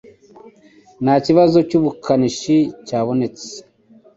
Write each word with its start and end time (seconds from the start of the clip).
Nta 1.03 1.15
kibazo 1.25 1.57
cyubukanishi 1.69 2.55
cyabonetse. 2.87 3.49